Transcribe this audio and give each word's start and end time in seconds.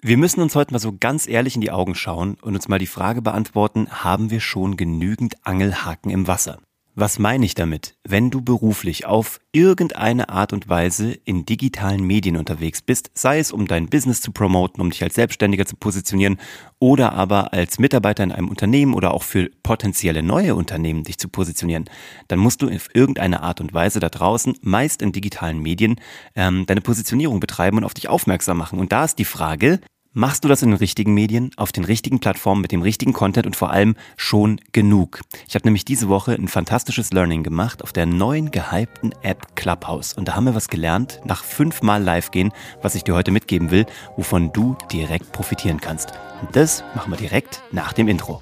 Wir 0.00 0.16
müssen 0.16 0.40
uns 0.40 0.54
heute 0.54 0.72
mal 0.72 0.78
so 0.78 0.96
ganz 0.96 1.26
ehrlich 1.26 1.56
in 1.56 1.60
die 1.60 1.72
Augen 1.72 1.96
schauen 1.96 2.36
und 2.40 2.54
uns 2.54 2.68
mal 2.68 2.78
die 2.78 2.86
Frage 2.86 3.20
beantworten, 3.20 3.88
haben 3.90 4.30
wir 4.30 4.38
schon 4.38 4.76
genügend 4.76 5.44
Angelhaken 5.44 6.12
im 6.12 6.28
Wasser? 6.28 6.60
Was 7.00 7.20
meine 7.20 7.44
ich 7.44 7.54
damit? 7.54 7.94
Wenn 8.02 8.28
du 8.28 8.42
beruflich 8.42 9.06
auf 9.06 9.38
irgendeine 9.52 10.30
Art 10.30 10.52
und 10.52 10.68
Weise 10.68 11.12
in 11.12 11.46
digitalen 11.46 12.02
Medien 12.02 12.36
unterwegs 12.36 12.82
bist, 12.82 13.12
sei 13.14 13.38
es 13.38 13.52
um 13.52 13.68
dein 13.68 13.88
Business 13.88 14.20
zu 14.20 14.32
promoten, 14.32 14.80
um 14.80 14.90
dich 14.90 15.04
als 15.04 15.14
Selbstständiger 15.14 15.64
zu 15.64 15.76
positionieren 15.76 16.38
oder 16.80 17.12
aber 17.12 17.52
als 17.52 17.78
Mitarbeiter 17.78 18.24
in 18.24 18.32
einem 18.32 18.48
Unternehmen 18.48 18.94
oder 18.94 19.14
auch 19.14 19.22
für 19.22 19.48
potenzielle 19.62 20.24
neue 20.24 20.56
Unternehmen 20.56 21.04
dich 21.04 21.18
zu 21.18 21.28
positionieren, 21.28 21.84
dann 22.26 22.40
musst 22.40 22.62
du 22.62 22.68
auf 22.68 22.88
irgendeine 22.92 23.44
Art 23.44 23.60
und 23.60 23.72
Weise 23.72 24.00
da 24.00 24.08
draußen, 24.08 24.56
meist 24.62 25.00
in 25.00 25.12
digitalen 25.12 25.62
Medien, 25.62 26.00
ähm, 26.34 26.66
deine 26.66 26.80
Positionierung 26.80 27.38
betreiben 27.38 27.76
und 27.76 27.84
auf 27.84 27.94
dich 27.94 28.08
aufmerksam 28.08 28.58
machen. 28.58 28.80
Und 28.80 28.90
da 28.90 29.04
ist 29.04 29.20
die 29.20 29.24
Frage, 29.24 29.78
Machst 30.14 30.42
du 30.42 30.48
das 30.48 30.62
in 30.62 30.70
den 30.70 30.78
richtigen 30.78 31.12
Medien, 31.12 31.50
auf 31.56 31.70
den 31.70 31.84
richtigen 31.84 32.18
Plattformen, 32.18 32.62
mit 32.62 32.72
dem 32.72 32.80
richtigen 32.80 33.12
Content 33.12 33.46
und 33.46 33.56
vor 33.56 33.70
allem 33.70 33.94
schon 34.16 34.58
genug? 34.72 35.20
Ich 35.46 35.54
habe 35.54 35.66
nämlich 35.66 35.84
diese 35.84 36.08
Woche 36.08 36.32
ein 36.32 36.48
fantastisches 36.48 37.12
Learning 37.12 37.42
gemacht 37.42 37.82
auf 37.82 37.92
der 37.92 38.06
neuen 38.06 38.50
gehypten 38.50 39.12
App 39.22 39.54
Clubhouse. 39.54 40.14
Und 40.14 40.26
da 40.26 40.34
haben 40.34 40.44
wir 40.44 40.54
was 40.54 40.68
gelernt, 40.68 41.20
nach 41.26 41.44
fünfmal 41.44 42.02
live 42.02 42.30
gehen, 42.30 42.52
was 42.80 42.94
ich 42.94 43.04
dir 43.04 43.14
heute 43.14 43.30
mitgeben 43.30 43.70
will, 43.70 43.84
wovon 44.16 44.50
du 44.52 44.76
direkt 44.90 45.30
profitieren 45.32 45.78
kannst. 45.78 46.12
Und 46.40 46.56
das 46.56 46.82
machen 46.94 47.12
wir 47.12 47.18
direkt 47.18 47.62
nach 47.70 47.92
dem 47.92 48.08
Intro. 48.08 48.40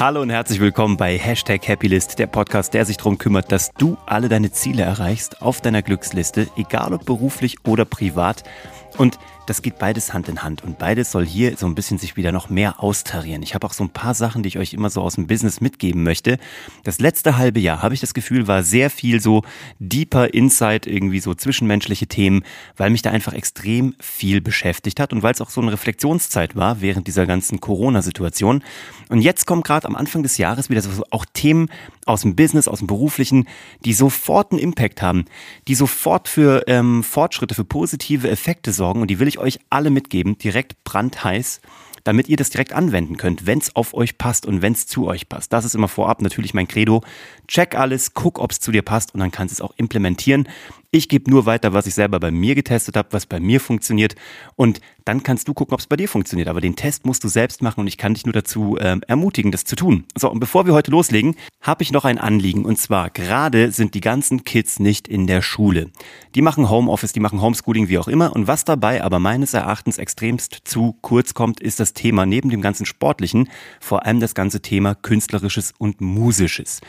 Hallo 0.00 0.22
und 0.22 0.30
herzlich 0.30 0.60
willkommen 0.60 0.96
bei 0.96 1.18
Hashtag 1.18 1.68
Happylist, 1.68 2.18
der 2.18 2.26
Podcast, 2.26 2.72
der 2.72 2.86
sich 2.86 2.96
darum 2.96 3.18
kümmert, 3.18 3.52
dass 3.52 3.70
du 3.72 3.98
alle 4.06 4.30
deine 4.30 4.50
Ziele 4.50 4.82
erreichst 4.82 5.42
auf 5.42 5.60
deiner 5.60 5.82
Glücksliste, 5.82 6.48
egal 6.56 6.94
ob 6.94 7.04
beruflich 7.04 7.56
oder 7.66 7.84
privat. 7.84 8.42
Und 8.96 9.18
das 9.50 9.62
geht 9.62 9.80
beides 9.80 10.12
Hand 10.12 10.28
in 10.28 10.44
Hand 10.44 10.62
und 10.62 10.78
beides 10.78 11.10
soll 11.10 11.26
hier 11.26 11.56
so 11.56 11.66
ein 11.66 11.74
bisschen 11.74 11.98
sich 11.98 12.16
wieder 12.16 12.30
noch 12.30 12.50
mehr 12.50 12.80
austarieren. 12.84 13.42
Ich 13.42 13.56
habe 13.56 13.66
auch 13.66 13.72
so 13.72 13.82
ein 13.82 13.90
paar 13.90 14.14
Sachen, 14.14 14.44
die 14.44 14.48
ich 14.48 14.58
euch 14.58 14.72
immer 14.72 14.90
so 14.90 15.02
aus 15.02 15.16
dem 15.16 15.26
Business 15.26 15.60
mitgeben 15.60 16.04
möchte. 16.04 16.38
Das 16.84 17.00
letzte 17.00 17.36
halbe 17.36 17.58
Jahr 17.58 17.82
habe 17.82 17.92
ich 17.92 17.98
das 17.98 18.14
Gefühl, 18.14 18.46
war 18.46 18.62
sehr 18.62 18.90
viel 18.90 19.20
so 19.20 19.42
deeper 19.80 20.32
Insight, 20.32 20.86
irgendwie 20.86 21.18
so 21.18 21.34
zwischenmenschliche 21.34 22.06
Themen, 22.06 22.44
weil 22.76 22.90
mich 22.90 23.02
da 23.02 23.10
einfach 23.10 23.32
extrem 23.32 23.96
viel 23.98 24.40
beschäftigt 24.40 25.00
hat 25.00 25.12
und 25.12 25.24
weil 25.24 25.32
es 25.32 25.40
auch 25.40 25.50
so 25.50 25.60
eine 25.60 25.72
Reflexionszeit 25.72 26.54
war 26.54 26.80
während 26.80 27.08
dieser 27.08 27.26
ganzen 27.26 27.60
Corona-Situation. 27.60 28.62
Und 29.08 29.20
jetzt 29.20 29.46
kommen 29.46 29.64
gerade 29.64 29.88
am 29.88 29.96
Anfang 29.96 30.22
des 30.22 30.38
Jahres 30.38 30.70
wieder 30.70 30.80
so 30.80 31.02
auch 31.10 31.24
Themen 31.24 31.70
aus 32.06 32.22
dem 32.22 32.36
Business, 32.36 32.68
aus 32.68 32.78
dem 32.78 32.86
Beruflichen, 32.86 33.48
die 33.84 33.94
sofort 33.94 34.52
einen 34.52 34.60
Impact 34.60 35.02
haben, 35.02 35.24
die 35.66 35.74
sofort 35.74 36.28
für 36.28 36.62
ähm, 36.68 37.02
Fortschritte, 37.02 37.56
für 37.56 37.64
positive 37.64 38.30
Effekte 38.30 38.72
sorgen 38.72 39.00
und 39.00 39.08
die 39.08 39.18
will 39.18 39.26
ich 39.26 39.39
euch 39.40 39.60
alle 39.70 39.90
mitgeben, 39.90 40.38
direkt 40.38 40.82
brandheiß, 40.84 41.60
damit 42.04 42.28
ihr 42.28 42.36
das 42.36 42.50
direkt 42.50 42.72
anwenden 42.72 43.16
könnt, 43.16 43.46
wenn 43.46 43.58
es 43.58 43.76
auf 43.76 43.94
euch 43.94 44.18
passt 44.18 44.46
und 44.46 44.62
wenn 44.62 44.72
es 44.72 44.86
zu 44.86 45.06
euch 45.06 45.28
passt. 45.28 45.52
Das 45.52 45.64
ist 45.64 45.74
immer 45.74 45.88
vorab 45.88 46.22
natürlich 46.22 46.54
mein 46.54 46.68
Credo. 46.68 47.02
Check 47.46 47.74
alles, 47.74 48.14
guck, 48.14 48.38
ob 48.38 48.52
es 48.52 48.60
zu 48.60 48.72
dir 48.72 48.82
passt 48.82 49.14
und 49.14 49.20
dann 49.20 49.30
kannst 49.30 49.52
du 49.52 49.62
es 49.62 49.68
auch 49.68 49.74
implementieren. 49.76 50.48
Ich 50.90 51.08
gebe 51.08 51.30
nur 51.30 51.46
weiter, 51.46 51.72
was 51.72 51.86
ich 51.86 51.94
selber 51.94 52.18
bei 52.18 52.30
mir 52.30 52.54
getestet 52.54 52.96
habe, 52.96 53.08
was 53.12 53.26
bei 53.26 53.38
mir 53.38 53.60
funktioniert. 53.60 54.14
Und 54.56 54.80
dann 55.10 55.24
kannst 55.24 55.48
du 55.48 55.54
gucken, 55.54 55.74
ob 55.74 55.80
es 55.80 55.88
bei 55.88 55.96
dir 55.96 56.08
funktioniert. 56.08 56.46
Aber 56.46 56.60
den 56.60 56.76
Test 56.76 57.04
musst 57.04 57.24
du 57.24 57.28
selbst 57.28 57.62
machen 57.62 57.80
und 57.80 57.88
ich 57.88 57.98
kann 57.98 58.14
dich 58.14 58.26
nur 58.26 58.32
dazu 58.32 58.76
äh, 58.76 58.96
ermutigen, 59.08 59.50
das 59.50 59.64
zu 59.64 59.74
tun. 59.74 60.04
So, 60.16 60.30
und 60.30 60.38
bevor 60.38 60.66
wir 60.66 60.72
heute 60.72 60.92
loslegen, 60.92 61.34
habe 61.60 61.82
ich 61.82 61.90
noch 61.90 62.04
ein 62.04 62.18
Anliegen. 62.18 62.64
Und 62.64 62.78
zwar, 62.78 63.10
gerade 63.10 63.72
sind 63.72 63.94
die 63.94 64.00
ganzen 64.00 64.44
Kids 64.44 64.78
nicht 64.78 65.08
in 65.08 65.26
der 65.26 65.42
Schule. 65.42 65.90
Die 66.36 66.42
machen 66.42 66.70
Homeoffice, 66.70 67.12
die 67.12 67.18
machen 67.18 67.42
Homeschooling, 67.42 67.88
wie 67.88 67.98
auch 67.98 68.06
immer. 68.06 68.36
Und 68.36 68.46
was 68.46 68.64
dabei 68.64 69.02
aber 69.02 69.18
meines 69.18 69.52
Erachtens 69.52 69.98
extremst 69.98 70.58
zu 70.62 70.96
kurz 71.00 71.34
kommt, 71.34 71.58
ist 71.58 71.80
das 71.80 71.92
Thema 71.92 72.24
neben 72.24 72.48
dem 72.48 72.62
ganzen 72.62 72.86
Sportlichen, 72.86 73.48
vor 73.80 74.06
allem 74.06 74.20
das 74.20 74.36
ganze 74.36 74.60
Thema 74.60 74.94
Künstlerisches 74.94 75.74
und 75.76 76.00
Musisches. 76.00 76.80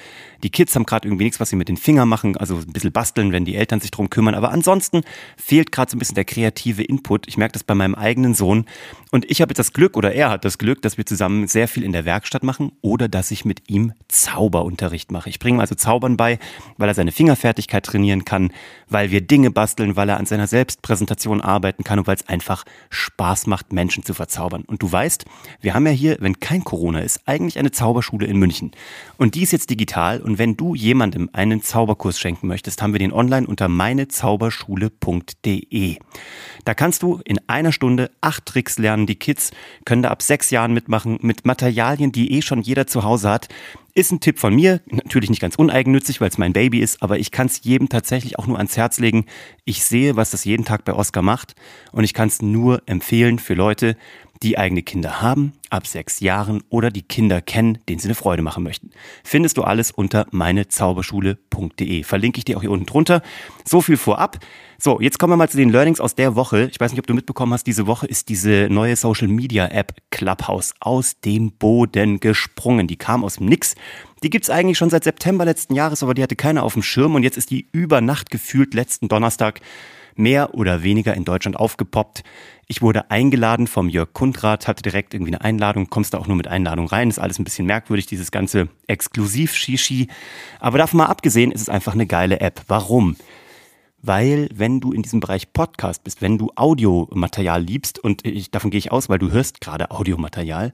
Die 0.44 0.52
Kids 0.52 0.76
haben 0.76 0.86
gerade 0.86 1.08
irgendwie 1.08 1.24
nichts, 1.24 1.40
was 1.40 1.50
sie 1.50 1.56
mit 1.56 1.70
den 1.70 1.78
Fingern 1.78 2.08
machen, 2.08 2.38
also 2.38 2.58
ein 2.58 2.72
bisschen 2.72 2.92
basteln, 2.92 3.32
wenn 3.32 3.46
die 3.46 3.56
Eltern 3.56 3.80
sich 3.80 3.90
drum 3.90 4.12
kümmern. 4.12 4.36
Aber 4.36 4.52
ansonsten 4.52 5.02
fehlt 5.38 5.72
gerade 5.72 5.90
so 5.90 5.98
ein 5.98 6.00
bisschen 6.00 6.16
der 6.16 6.26
kreative 6.26 6.84
Input. 6.84 7.28
Ich 7.28 7.38
merke 7.38 7.54
das 7.54 7.64
bei 7.64 7.74
meinem 7.74 7.96
eigenen 7.96 8.11
Sohn. 8.34 8.66
Und 9.12 9.30
ich 9.30 9.42
habe 9.42 9.52
jetzt 9.52 9.60
das 9.60 9.74
Glück, 9.74 9.98
oder 9.98 10.14
er 10.14 10.30
hat 10.30 10.46
das 10.46 10.58
Glück, 10.58 10.82
dass 10.82 10.98
wir 10.98 11.06
zusammen 11.06 11.48
sehr 11.48 11.68
viel 11.68 11.84
in 11.84 11.92
der 11.92 12.06
Werkstatt 12.06 12.44
machen 12.44 12.72
oder 12.82 13.08
dass 13.08 13.32
ich 13.32 13.46
mit 13.46 13.70
ihm 13.70 13.94
Zauberunterricht 14.08 15.12
mache. 15.12 15.30
Ich 15.30 15.40
bringe 15.40 15.58
ihm 15.58 15.62
also 15.62 15.76
Zaubern 15.76 16.18
bei, 16.18 16.40
weil 16.78 16.90
er 16.90 16.94
seine 16.94 17.12
Fingerfertigkeit 17.12 17.86
trainieren 17.86 18.26
kann, 18.26 18.52
weil 18.88 19.12
wir 19.12 19.22
Dinge 19.22 19.52
basteln, 19.52 19.96
weil 19.96 20.10
er 20.10 20.18
an 20.18 20.26
seiner 20.26 20.48
Selbstpräsentation 20.48 21.42
arbeiten 21.42 21.84
kann 21.84 22.00
und 22.00 22.08
weil 22.08 22.16
es 22.16 22.28
einfach 22.28 22.64
Spaß 22.90 23.48
macht, 23.48 23.74
Menschen 23.74 24.04
zu 24.04 24.14
verzaubern. 24.14 24.64
Und 24.66 24.82
du 24.82 24.92
weißt, 24.92 25.26
wir 25.62 25.74
haben 25.74 25.86
ja 25.86 25.92
hier, 25.92 26.18
wenn 26.20 26.40
kein 26.40 26.64
Corona 26.64 27.00
ist, 27.00 27.22
eigentlich 27.26 27.60
eine 27.60 27.72
Zauberschule 27.72 28.26
in 28.26 28.38
München. 28.38 28.72
Und 29.18 29.36
die 29.36 29.44
ist 29.44 29.52
jetzt 29.52 29.70
digital 29.70 30.22
und 30.22 30.38
wenn 30.38 30.58
du 30.58 30.76
jemandem 30.76 31.30
einen 31.34 31.62
Zauberkurs 31.62 32.20
schenken 32.20 32.48
möchtest, 32.48 32.82
haben 32.82 32.94
wir 32.94 33.00
den 33.00 33.14
online 33.14 33.48
unter 33.48 33.68
meinezauberschule.de. 33.68 35.98
Da 36.66 36.74
kannst 36.74 37.04
du 37.04 37.22
in 37.26 37.40
einer 37.48 37.72
Stunde 37.72 38.01
acht 38.22 38.46
Tricks 38.46 38.80
lernen. 38.80 39.06
Die 39.06 39.16
Kids 39.16 39.52
können 39.86 40.02
da 40.02 40.10
ab 40.10 40.22
sechs 40.22 40.50
Jahren 40.50 40.74
mitmachen 40.74 41.20
mit 41.22 41.46
Materialien, 41.46 42.12
die 42.12 42.32
eh 42.34 42.42
schon 42.42 42.62
jeder 42.62 42.88
zu 42.88 43.04
Hause 43.04 43.30
hat. 43.30 43.48
Ist 43.94 44.12
ein 44.12 44.22
Tipp 44.22 44.40
von 44.40 44.56
mir, 44.56 44.80
natürlich 44.90 45.30
nicht 45.30 45.42
ganz 45.42 45.56
uneigennützig, 45.56 46.22
weil 46.22 46.30
es 46.30 46.38
mein 46.38 46.54
Baby 46.54 46.80
ist, 46.80 47.04
aber 47.04 47.20
ich 47.20 47.32
kann 47.32 47.48
es 47.48 47.62
jedem 47.64 47.90
tatsächlich 47.90 48.40
auch 48.40 48.48
nur 48.48 48.58
ans 48.58 48.78
Herz 48.78 49.00
legen. 49.00 49.26
Ich 49.66 49.84
sehe, 49.84 50.16
was 50.16 50.32
das 50.32 50.46
jeden 50.46 50.64
Tag 50.64 50.86
bei 50.86 50.94
Oscar 50.94 51.22
macht 51.22 51.56
und 51.92 52.06
ich 52.06 52.14
kann 52.14 52.30
es 52.30 52.42
nur 52.42 52.82
empfehlen 52.86 53.38
für 53.38 53.54
Leute, 53.54 53.98
die 54.44 54.58
eigene 54.58 54.82
Kinder 54.82 55.22
haben, 55.22 55.54
ab 55.70 55.86
sechs 55.86 56.20
Jahren 56.20 56.64
oder 56.70 56.90
die 56.90 57.04
Kinder 57.04 57.42
kennen, 57.42 57.78
denen 57.88 58.00
sie 58.00 58.08
eine 58.08 58.16
Freude 58.16 58.42
machen 58.42 58.64
möchten. 58.64 58.90
Findest 59.24 59.58
du 59.58 59.64
alles 59.64 59.92
unter 59.92 60.26
meinezauberschule.de. 60.32 62.04
Verlinke 62.04 62.40
ich 62.40 62.46
dir 62.46 62.58
auch 62.58 62.62
hier 62.62 62.72
unten 62.72 62.86
drunter. 62.86 63.22
So 63.66 63.82
viel 63.82 63.98
vorab. 63.98 64.40
So, 64.80 65.00
jetzt 65.00 65.20
kommen 65.20 65.34
wir 65.34 65.38
mal 65.38 65.50
zu 65.50 65.58
den 65.58 65.70
Learnings 65.70 66.00
aus 66.00 66.16
der 66.16 66.36
Woche. 66.36 66.68
Ich 66.72 66.80
weiß 66.80 66.92
nicht, 66.92 67.00
ob 67.00 67.06
du 67.06 67.14
mitbekommen 67.14 67.54
hast, 67.54 67.68
diese 67.68 67.86
Woche 67.86 68.08
ist 68.08 68.30
diese 68.30 68.68
neue 68.70 68.96
Social 68.96 69.28
Media 69.28 69.68
App 69.68 69.94
Clubhouse 70.10 70.74
aus 70.80 71.20
dem 71.20 71.52
Boden 71.52 72.20
gesprungen. 72.20 72.88
Die 72.88 72.98
kam 72.98 73.24
aus 73.24 73.36
dem 73.36 73.46
Nix. 73.46 73.76
Die 74.24 74.32
gibt's 74.32 74.50
eigentlich 74.50 74.80
schon 74.80 74.90
seit 74.90 75.04
September 75.04 75.46
letzten 75.46 75.76
Jahres, 75.76 76.02
aber 76.02 76.16
die 76.16 76.24
hatte 76.24 76.36
keiner 76.36 76.64
auf 76.64 76.74
dem 76.74 76.82
Schirm 76.82 77.14
und 77.14 77.22
jetzt 77.22 77.38
ist 77.38 77.52
die 77.52 77.68
über 77.72 78.02
Nacht 78.02 78.32
gefühlt 78.32 78.74
letzten 78.74 79.08
Donnerstag 79.08 79.62
mehr 80.16 80.54
oder 80.54 80.84
weniger 80.84 81.14
in 81.14 81.26
Deutschland 81.26 81.58
aufgepoppt. 81.58 82.24
Ich 82.68 82.82
wurde 82.82 83.12
eingeladen 83.12 83.68
vom 83.68 83.90
Jörg 83.90 84.14
Kundrat, 84.14 84.68
hatte 84.68 84.82
direkt 84.82 85.14
irgendwie 85.14 85.34
eine 85.34 85.42
Einladung, 85.42 85.90
kommst 85.90 86.14
da 86.14 86.18
auch 86.18 86.28
nur 86.28 86.38
mit 86.38 86.48
Einladung 86.48 86.88
rein. 86.88 87.10
Ist 87.10 87.20
alles 87.20 87.40
ein 87.40 87.44
bisschen 87.44 87.66
merkwürdig, 87.66 88.06
dieses 88.06 88.32
ganze 88.32 88.70
Exklusiv-Shishi. 88.88 90.08
Aber 90.60 90.78
davon 90.78 91.00
mal 91.00 91.08
abgesehen, 91.08 91.52
ist 91.52 91.62
es 91.62 91.70
einfach 91.70 91.94
eine 91.94 92.08
geile 92.08 92.40
App. 92.40 92.62
Warum? 92.68 93.18
Weil, 94.02 94.50
wenn 94.54 94.80
du 94.80 94.94
in 94.94 95.04
diesem 95.04 95.20
Bereich 95.20 95.54
Podcast 95.54 96.04
bist, 96.04 96.22
wenn 96.22 96.38
du 96.38 96.52
Audiomaterial 96.56 97.62
liebst, 97.62 98.00
und 98.00 98.26
ich, 98.26 98.50
davon 98.50 98.72
gehe 98.72 98.80
ich 98.80 98.92
aus, 98.92 99.10
weil 99.10 99.20
du 99.20 99.32
hörst 99.32 99.62
gerade 99.62 99.92
Audiomaterial, 99.92 100.72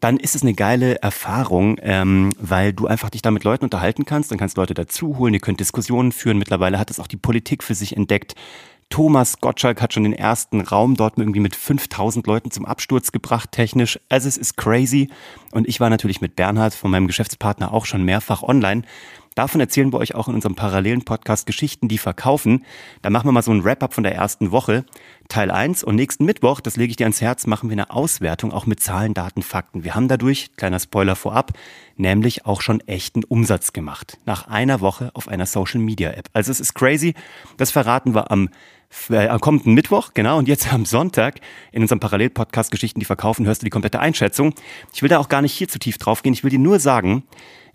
dann 0.00 0.18
ist 0.18 0.34
es 0.34 0.42
eine 0.42 0.54
geile 0.54 1.02
Erfahrung, 1.02 1.78
ähm, 1.82 2.32
weil 2.38 2.72
du 2.72 2.86
einfach 2.86 3.10
dich 3.10 3.22
da 3.22 3.30
mit 3.30 3.44
Leuten 3.44 3.64
unterhalten 3.64 4.04
kannst, 4.04 4.30
dann 4.30 4.38
kannst 4.38 4.56
du 4.56 4.60
Leute 4.60 4.74
dazu 4.74 5.18
holen, 5.18 5.34
ihr 5.34 5.40
könnt 5.40 5.60
Diskussionen 5.60 6.12
führen. 6.12 6.38
Mittlerweile 6.38 6.78
hat 6.78 6.90
es 6.90 7.00
auch 7.00 7.06
die 7.06 7.16
Politik 7.16 7.62
für 7.62 7.74
sich 7.74 7.96
entdeckt. 7.96 8.34
Thomas 8.88 9.40
Gottschalk 9.40 9.82
hat 9.82 9.92
schon 9.92 10.04
den 10.04 10.12
ersten 10.12 10.60
Raum 10.60 10.94
dort 10.94 11.18
irgendwie 11.18 11.40
mit 11.40 11.56
5000 11.56 12.26
Leuten 12.26 12.50
zum 12.50 12.64
Absturz 12.64 13.10
gebracht, 13.10 13.50
technisch. 13.50 13.98
Also 14.08 14.28
es 14.28 14.36
ist 14.36 14.56
crazy. 14.56 15.10
Und 15.50 15.66
ich 15.66 15.80
war 15.80 15.90
natürlich 15.90 16.20
mit 16.20 16.36
Bernhard 16.36 16.72
von 16.72 16.90
meinem 16.90 17.08
Geschäftspartner 17.08 17.72
auch 17.72 17.84
schon 17.84 18.04
mehrfach 18.04 18.42
online. 18.42 18.82
Davon 19.36 19.60
erzählen 19.60 19.92
wir 19.92 19.98
euch 19.98 20.14
auch 20.14 20.28
in 20.28 20.34
unserem 20.34 20.54
parallelen 20.54 21.04
Podcast 21.04 21.44
Geschichten, 21.44 21.88
die 21.88 21.98
verkaufen. 21.98 22.64
Da 23.02 23.10
machen 23.10 23.28
wir 23.28 23.32
mal 23.32 23.42
so 23.42 23.52
ein 23.52 23.64
Wrap-up 23.64 23.92
von 23.92 24.02
der 24.02 24.14
ersten 24.14 24.50
Woche. 24.50 24.86
Teil 25.28 25.50
1 25.50 25.84
und 25.84 25.94
nächsten 25.94 26.24
Mittwoch, 26.24 26.62
das 26.62 26.76
lege 26.76 26.92
ich 26.92 26.96
dir 26.96 27.04
ans 27.04 27.20
Herz, 27.20 27.46
machen 27.46 27.68
wir 27.68 27.74
eine 27.74 27.90
Auswertung 27.90 28.50
auch 28.50 28.64
mit 28.64 28.80
Zahlen, 28.80 29.12
Daten, 29.12 29.42
Fakten. 29.42 29.84
Wir 29.84 29.94
haben 29.94 30.08
dadurch, 30.08 30.56
kleiner 30.56 30.80
Spoiler 30.80 31.16
vorab, 31.16 31.52
nämlich 31.98 32.46
auch 32.46 32.62
schon 32.62 32.80
echten 32.88 33.24
Umsatz 33.24 33.74
gemacht. 33.74 34.16
Nach 34.24 34.48
einer 34.48 34.80
Woche 34.80 35.10
auf 35.12 35.28
einer 35.28 35.44
Social 35.44 35.80
Media 35.80 36.12
App. 36.12 36.30
Also 36.32 36.50
es 36.50 36.58
ist 36.58 36.72
crazy. 36.72 37.12
Das 37.58 37.70
verraten 37.70 38.14
wir 38.14 38.30
am 38.30 38.48
äh, 39.10 39.28
am 39.28 39.40
kommenden 39.40 39.74
Mittwoch, 39.74 40.12
genau, 40.14 40.38
und 40.38 40.48
jetzt 40.48 40.72
am 40.72 40.86
Sonntag 40.86 41.40
in 41.72 41.82
unserem 41.82 42.00
Parallelpodcast 42.00 42.70
Geschichten, 42.70 43.00
die 43.00 43.04
verkaufen, 43.04 43.44
hörst 43.44 43.60
du 43.60 43.66
die 43.66 43.70
komplette 43.70 44.00
Einschätzung. 44.00 44.54
Ich 44.94 45.02
will 45.02 45.08
da 45.08 45.18
auch 45.18 45.28
gar 45.28 45.42
nicht 45.42 45.52
hier 45.52 45.68
zu 45.68 45.78
tief 45.78 45.98
drauf 45.98 46.22
gehen. 46.22 46.32
Ich 46.32 46.44
will 46.44 46.50
dir 46.50 46.58
nur 46.60 46.78
sagen, 46.78 47.24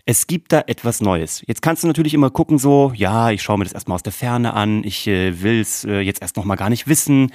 es 0.04 0.26
gibt 0.26 0.52
da 0.52 0.64
etwas 0.66 1.00
Neues. 1.00 1.42
Jetzt 1.46 1.62
kannst 1.62 1.84
du 1.84 1.86
natürlich 1.86 2.14
immer 2.14 2.30
gucken, 2.30 2.58
so, 2.58 2.92
ja, 2.94 3.30
ich 3.30 3.42
schaue 3.42 3.58
mir 3.58 3.64
das 3.64 3.72
erstmal 3.72 3.96
aus 3.96 4.02
der 4.02 4.12
Ferne 4.12 4.54
an, 4.54 4.82
ich 4.84 5.06
äh, 5.06 5.42
will 5.42 5.60
es 5.60 5.84
äh, 5.84 6.00
jetzt 6.00 6.22
erst 6.22 6.36
nochmal 6.36 6.56
gar 6.56 6.70
nicht 6.70 6.88
wissen, 6.88 7.30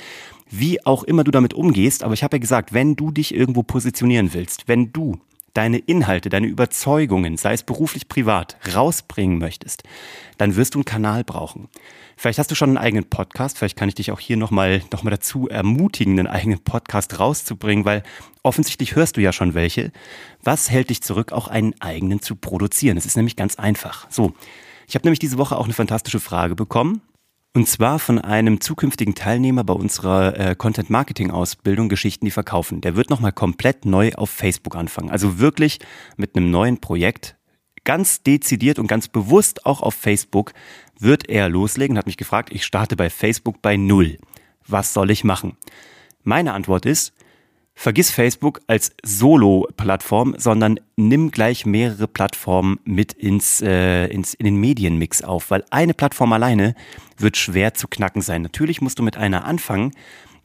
wie 0.50 0.86
auch 0.86 1.04
immer 1.04 1.24
du 1.24 1.32
damit 1.32 1.54
umgehst. 1.54 2.04
Aber 2.04 2.14
ich 2.14 2.24
habe 2.24 2.36
ja 2.36 2.40
gesagt, 2.40 2.74
wenn 2.74 2.96
du 2.96 3.12
dich 3.12 3.34
irgendwo 3.34 3.64
positionieren 3.64 4.34
willst, 4.34 4.68
wenn 4.68 4.92
du 4.92 5.18
deine 5.58 5.80
Inhalte, 5.80 6.30
deine 6.30 6.46
Überzeugungen, 6.46 7.36
sei 7.36 7.54
es 7.54 7.64
beruflich, 7.64 8.08
privat, 8.08 8.58
rausbringen 8.76 9.40
möchtest, 9.40 9.84
dann 10.38 10.56
wirst 10.56 10.76
du 10.76 10.80
einen 10.80 10.86
Kanal 10.86 11.24
brauchen. 11.24 11.68
Vielleicht 12.16 12.38
hast 12.38 12.52
du 12.52 12.56
schon 12.56 12.70
einen 12.70 12.78
eigenen 12.78 13.10
Podcast, 13.10 13.58
vielleicht 13.58 13.76
kann 13.76 13.90
ich 13.90 13.96
dich 13.96 14.12
auch 14.12 14.20
hier 14.20 14.38
nochmal 14.38 14.84
noch 14.94 15.02
mal 15.02 15.10
dazu 15.10 15.50
ermutigen, 15.50 16.20
einen 16.20 16.28
eigenen 16.28 16.60
Podcast 16.60 17.20
rauszubringen, 17.20 17.86
weil 17.86 18.04
offensichtlich 18.44 18.96
hörst 18.96 19.18
du 19.18 19.22
ja 19.22 19.34
schon 19.34 19.56
welche. 19.56 19.92
Was 20.44 20.70
hält 20.70 20.92
dich 20.92 21.02
zurück, 21.02 21.32
auch 21.32 21.48
einen 21.48 21.74
eigenen 21.82 22.22
zu 22.22 22.36
produzieren? 22.36 22.96
Es 22.98 23.08
ist 23.08 23.18
nämlich 23.18 23.36
ganz 23.36 23.56
einfach. 23.56 24.06
So, 24.12 24.34
ich 24.88 24.94
habe 24.94 25.08
nämlich 25.08 25.20
diese 25.20 25.40
Woche 25.40 25.58
auch 25.58 25.66
eine 25.66 25.74
fantastische 25.74 26.20
Frage 26.20 26.56
bekommen. 26.56 27.02
Und 27.58 27.68
zwar 27.68 27.98
von 27.98 28.20
einem 28.20 28.62
zukünftigen 28.62 29.16
Teilnehmer 29.16 29.64
bei 29.64 29.74
unserer 29.74 30.40
äh, 30.40 30.56
Content 30.56 30.92
Marketing 30.92 31.32
Ausbildung 31.32 31.90
Geschichten, 31.90 32.24
die 32.24 32.30
verkaufen. 32.30 32.82
Der 32.82 32.96
wird 32.96 33.10
nochmal 33.10 33.32
komplett 33.32 33.84
neu 33.84 34.12
auf 34.14 34.30
Facebook 34.30 34.76
anfangen. 34.76 35.10
Also 35.10 35.40
wirklich 35.40 35.80
mit 36.18 36.36
einem 36.36 36.52
neuen 36.52 36.80
Projekt. 36.80 37.36
Ganz 37.84 38.22
dezidiert 38.22 38.78
und 38.78 38.86
ganz 38.86 39.08
bewusst 39.08 39.66
auch 39.66 39.82
auf 39.82 39.96
Facebook 39.96 40.54
wird 41.00 41.30
er 41.30 41.50
loslegen 41.50 41.98
hat 41.98 42.06
mich 42.06 42.18
gefragt, 42.18 42.50
ich 42.54 42.64
starte 42.64 42.96
bei 42.96 43.10
Facebook 43.10 43.60
bei 43.64 43.76
Null. 43.76 44.20
Was 44.68 44.94
soll 44.94 45.10
ich 45.10 45.24
machen? 45.24 45.58
Meine 46.24 46.54
Antwort 46.54 46.86
ist, 46.86 47.12
Vergiss 47.80 48.10
Facebook 48.10 48.62
als 48.66 48.92
Solo-Plattform, 49.04 50.34
sondern 50.40 50.80
nimm 50.96 51.30
gleich 51.30 51.64
mehrere 51.68 52.08
Plattformen 52.08 52.80
mit 52.86 53.14
ins, 53.14 53.62
äh, 53.62 54.08
ins, 54.08 54.34
in 54.34 54.46
den 54.46 54.56
Medienmix 54.56 55.22
auf, 55.22 55.52
weil 55.52 55.64
eine 55.70 55.94
Plattform 55.94 56.34
alleine 56.34 56.74
wird 57.20 57.38
schwer 57.38 57.76
zu 57.76 57.88
knacken 57.88 58.24
sein. 58.24 58.42
Natürlich 58.42 58.82
musst 58.82 58.98
du 58.98 59.04
mit 59.04 59.16
einer 59.16 59.46
anfangen. 59.46 59.92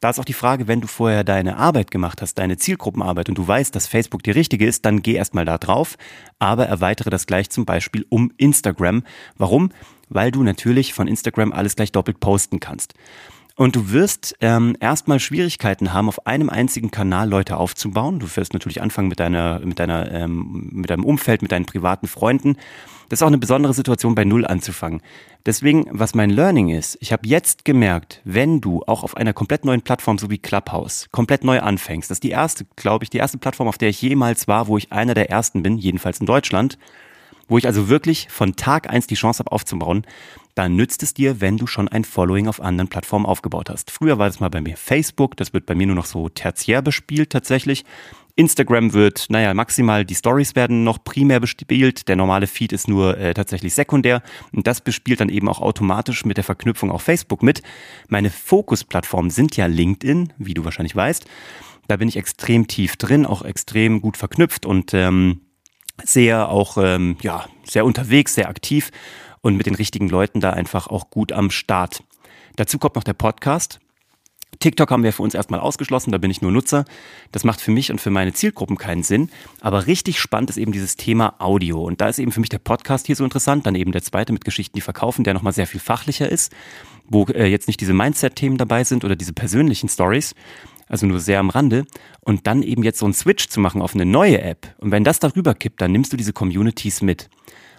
Da 0.01 0.11
ist 0.11 0.19
auch 0.19 0.27
die 0.27 0.35
Frage, 0.35 0.69
wenn 0.69 0.83
du 0.83 0.87
vorher 0.87 1.25
deine 1.25 1.57
Arbeit 1.57 1.91
gemacht 1.91 2.21
hast, 2.21 2.35
deine 2.35 2.59
Zielgruppenarbeit 2.59 3.31
und 3.31 3.39
du 3.39 3.49
weißt, 3.49 3.75
dass 3.75 3.87
Facebook 3.87 4.23
die 4.23 4.33
richtige 4.33 4.67
ist, 4.67 4.85
dann 4.85 5.01
geh 5.01 5.15
erstmal 5.15 5.47
da 5.47 5.57
drauf, 5.57 5.97
aber 6.39 6.67
erweitere 6.67 7.09
das 7.09 7.27
gleich 7.27 7.49
zum 7.49 7.65
Beispiel 7.65 8.05
um 8.11 8.31
Instagram. 8.37 9.05
Warum? 9.39 9.71
Weil 10.11 10.33
du 10.33 10.43
natürlich 10.43 10.93
von 10.93 11.09
Instagram 11.09 11.51
alles 11.53 11.77
gleich 11.77 11.93
doppelt 11.93 12.21
posten 12.21 12.61
kannst. 12.61 12.93
Und 13.57 13.77
du 13.77 13.91
wirst 13.91 14.35
ähm, 14.41 14.77
erstmal 14.81 15.21
Schwierigkeiten 15.21 15.93
haben, 15.93 16.09
auf 16.09 16.27
einem 16.27 16.49
einzigen 16.49 16.91
Kanal 16.91 17.29
Leute 17.29 17.57
aufzubauen. 17.59 18.19
Du 18.19 18.27
wirst 18.37 18.55
natürlich 18.55 18.81
anfangen 18.81 19.09
mit 19.09 19.21
deiner, 19.21 19.61
mit 19.61 19.79
deiner, 19.79 20.11
ähm, 20.11 20.71
mit 20.73 20.91
deinem 20.91 21.05
Umfeld, 21.05 21.43
mit 21.43 21.53
deinen 21.53 21.67
privaten 21.67 22.07
Freunden. 22.07 22.57
Das 23.09 23.19
ist 23.19 23.23
auch 23.23 23.29
eine 23.29 23.39
besondere 23.39 23.75
Situation, 23.75 24.15
bei 24.15 24.25
Null 24.25 24.47
anzufangen. 24.47 25.03
Deswegen, 25.45 25.87
was 25.91 26.15
mein 26.15 26.31
Learning 26.31 26.71
ist, 26.71 26.97
ich 27.01 27.13
habe 27.13 27.27
jetzt 27.27 27.65
gemerkt, 27.65 28.23
wenn 28.25 28.61
du 28.61 28.83
auch 28.87 29.03
auf 29.03 29.17
einer 29.17 29.35
komplett 29.35 29.67
neuen 29.67 29.83
Plattform, 29.83 30.17
so 30.17 30.31
wie 30.31 30.39
Clubhouse, 30.39 31.09
komplett 31.11 31.45
neu 31.45 31.61
anfängst, 31.61 32.11
das 32.11 32.17
ist 32.17 32.23
die 32.23 32.31
erste, 32.31 32.65
glaube 32.77 33.05
ich, 33.05 33.11
die 33.11 33.19
erste 33.19 33.39
Plattform, 33.39 33.69
auf 33.69 33.77
der 33.77 33.91
ich 33.91 34.01
jemals 34.01 34.49
war, 34.49 34.67
wo 34.67 34.79
ich 34.79 34.93
einer 34.93 35.15
der 35.15 35.31
ersten 35.31 35.63
bin, 35.63 35.77
jedenfalls 35.77 36.21
in 36.21 36.27
Deutschland, 36.27 36.79
wo 37.53 37.59
ich 37.59 37.67
also 37.67 37.89
wirklich 37.91 38.29
von 38.31 38.57
Tag 38.57 38.89
eins 38.89 39.07
die 39.07 39.15
Chance 39.15 39.41
habe 39.41 39.53
aufzubauen, 39.53 40.07
dann 40.55 40.75
nützt 40.75 41.03
es 41.03 41.13
dir, 41.13 41.43
wenn 41.43 41.59
du 41.59 41.67
schon 41.67 41.87
ein 41.87 42.03
Following 42.03 42.49
auf 42.49 42.61
anderen 42.61 42.89
Plattformen 42.89 43.27
aufgebaut 43.27 43.69
hast. 43.69 43.91
Früher 43.91 44.19
war 44.19 44.27
das 44.27 44.41
mal 44.41 44.49
bei 44.49 44.63
mir 44.63 44.77
Facebook, 44.77 45.37
das 45.37 45.53
wird 45.53 45.67
bei 45.67 45.75
mir 45.75 45.87
nur 45.87 45.97
noch 45.97 46.07
so 46.07 46.31
tertiär 46.31 46.81
bespielt 46.81 47.31
tatsächlich. 47.31 47.85
Instagram 48.35 48.95
wird, 48.95 49.27
naja, 49.29 49.53
maximal 49.53 50.07
die 50.07 50.15
Stories 50.15 50.57
werden 50.57 50.83
noch 50.83 51.05
primär 51.05 51.41
bespielt. 51.41 52.09
Der 52.09 52.17
normale 52.17 52.47
Feed 52.47 52.73
ist 52.73 52.89
nur 52.89 53.19
äh, 53.19 53.35
tatsächlich 53.35 53.75
sekundär. 53.75 54.23
Und 54.53 54.67
das 54.67 54.81
bespielt 54.81 55.21
dann 55.21 55.29
eben 55.29 55.51
auch 55.51 55.61
automatisch 55.61 56.25
mit 56.25 56.39
der 56.39 56.45
Verknüpfung 56.45 56.91
auf 56.91 57.03
Facebook 57.03 57.43
mit. 57.43 57.61
Meine 58.09 58.31
Fokusplattformen 58.31 59.31
sind 59.31 59.59
ja 59.59 59.67
LinkedIn, 59.67 60.33
wie 60.39 60.55
du 60.55 60.65
wahrscheinlich 60.65 60.97
weißt. 60.97 61.27
Da 61.89 61.97
bin 61.99 62.09
ich 62.09 62.17
extrem 62.17 62.67
tief 62.69 62.97
drin, 62.97 63.27
auch 63.27 63.43
extrem 63.43 64.01
gut 64.01 64.17
verknüpft 64.17 64.65
und 64.65 64.95
ähm, 64.95 65.42
sehr 66.05 66.49
auch 66.49 66.77
ähm, 66.79 67.17
ja 67.23 67.47
sehr 67.65 67.85
unterwegs, 67.85 68.35
sehr 68.35 68.49
aktiv 68.49 68.91
und 69.41 69.57
mit 69.57 69.67
den 69.67 69.75
richtigen 69.75 70.09
Leuten 70.09 70.41
da 70.41 70.51
einfach 70.51 70.87
auch 70.87 71.11
gut 71.11 71.33
am 71.33 71.51
Start. 71.51 72.03
Dazu 72.57 72.79
kommt 72.79 72.97
noch 72.97 73.05
der 73.05 73.15
Podcast. 73.15 73.81
TikTok 74.59 74.91
haben 74.91 75.03
wir 75.03 75.13
für 75.13 75.23
uns 75.23 75.35
erstmal 75.35 75.61
ausgeschlossen, 75.61 76.13
da 76.13 76.19
bin 76.19 76.31
ich 76.31 76.41
nur 76.41 76.53
Nutzer. 76.53 76.85
Das 77.33 77.43
macht 77.43 77.61
für 77.61 77.73
mich 77.73 77.91
und 77.91 78.01
für 78.01 78.11
meine 78.11 78.33
Zielgruppen 78.33 78.77
keinen 78.77 79.03
Sinn. 79.03 79.31
Aber 79.61 79.87
richtig 79.87 80.21
spannend 80.21 80.51
ist 80.51 80.57
eben 80.57 80.73
dieses 80.73 80.97
Thema 80.97 81.35
Audio. 81.39 81.83
Und 81.83 82.01
da 82.01 82.09
ist 82.09 82.19
eben 82.19 82.31
für 82.31 82.41
mich 82.41 82.51
der 82.51 82.59
Podcast 82.59 83.07
hier 83.07 83.17
so 83.17 83.25
interessant, 83.25 83.67
dann 83.67 83.75
eben 83.75 83.93
der 83.93 84.03
zweite 84.03 84.33
mit 84.33 84.45
Geschichten, 84.45 84.77
die 84.77 84.81
verkaufen, 84.81 85.25
der 85.25 85.35
nochmal 85.35 85.53
sehr 85.53 85.67
viel 85.67 85.81
fachlicher 85.81 86.29
ist, 86.29 86.53
wo 87.09 87.25
äh, 87.25 87.47
jetzt 87.47 87.67
nicht 87.67 87.81
diese 87.81 87.95
Mindset-Themen 87.95 88.57
dabei 88.57 88.85
sind 88.85 89.05
oder 89.05 89.17
diese 89.17 89.33
persönlichen 89.33 89.89
Stories, 89.89 90.35
also 90.93 91.07
nur 91.07 91.19
sehr 91.19 91.41
am 91.41 91.51
Rande. 91.51 91.85
Und 92.21 92.47
dann 92.47 92.63
eben 92.63 92.83
jetzt 92.85 92.99
so 92.99 93.07
einen 93.07 93.15
Switch 93.15 93.49
zu 93.49 93.59
machen 93.59 93.83
auf 93.83 93.95
eine 93.95 94.05
neue 94.05 94.41
App. 94.41 94.75
Und 94.79 94.91
wenn 94.91 95.05
das 95.05 95.19
darüber 95.19 95.55
kippt, 95.55 95.81
dann 95.81 95.91
nimmst 95.91 96.13
du 96.13 96.17
diese 96.17 96.33
Communities 96.33 97.03
mit. 97.03 97.29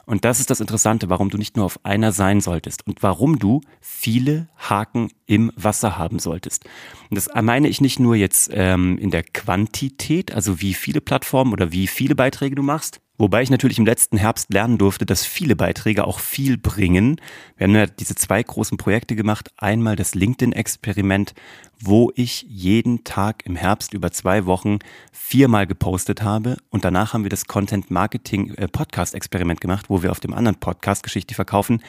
Und 0.05 0.25
das 0.25 0.39
ist 0.41 0.49
das 0.49 0.59
Interessante, 0.59 1.09
warum 1.09 1.29
du 1.29 1.37
nicht 1.37 1.55
nur 1.55 1.65
auf 1.65 1.79
einer 1.83 2.11
sein 2.11 2.41
solltest 2.41 2.85
und 2.85 3.03
warum 3.03 3.39
du 3.39 3.61
viele 3.79 4.49
Haken 4.57 5.09
im 5.33 5.51
Wasser 5.55 5.97
haben 5.97 6.19
solltest. 6.19 6.65
Und 7.09 7.15
das 7.15 7.29
meine 7.41 7.67
ich 7.67 7.81
nicht 7.81 7.99
nur 7.99 8.15
jetzt 8.15 8.51
ähm, 8.53 8.97
in 8.97 9.09
der 9.09 9.23
Quantität, 9.23 10.33
also 10.33 10.61
wie 10.61 10.73
viele 10.73 11.01
Plattformen 11.01 11.53
oder 11.53 11.71
wie 11.71 11.87
viele 11.87 12.15
Beiträge 12.15 12.55
du 12.55 12.63
machst, 12.63 12.99
Wobei 13.19 13.43
ich 13.43 13.51
natürlich 13.51 13.77
im 13.77 13.85
letzten 13.85 14.17
Herbst 14.17 14.51
lernen 14.51 14.79
durfte, 14.79 15.05
dass 15.05 15.23
viele 15.23 15.55
Beiträge 15.55 16.05
auch 16.07 16.19
viel 16.19 16.57
bringen. 16.57 17.21
Wir 17.57 17.67
haben 17.67 17.75
ja 17.75 17.85
diese 17.85 18.15
zwei 18.15 18.41
großen 18.41 18.77
Projekte 18.77 19.15
gemacht. 19.15 19.51
Einmal 19.55 19.95
das 19.95 20.15
LinkedIn-Experiment, 20.15 21.35
wo 21.79 22.11
ich 22.15 22.43
jeden 22.49 23.03
Tag 23.03 23.45
im 23.45 23.55
Herbst 23.55 23.93
über 23.93 24.11
zwei 24.11 24.47
Wochen 24.47 24.79
viermal 25.11 25.67
gepostet 25.67 26.23
habe. 26.23 26.57
Und 26.71 26.85
danach 26.85 27.13
haben 27.13 27.23
wir 27.23 27.29
das 27.29 27.45
Content 27.45 27.91
Marketing 27.91 28.55
äh, 28.55 28.67
Podcast 28.67 29.13
Experiment 29.13 29.61
gemacht, 29.61 29.85
wo 29.89 30.01
wir 30.01 30.09
auf 30.09 30.19
dem 30.19 30.33
anderen 30.33 30.59
Podcast 30.59 31.03
Geschichte 31.03 31.35
verkaufen 31.35 31.83